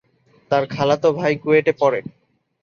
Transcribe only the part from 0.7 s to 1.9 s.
খালাতো ভাই কুয়েটে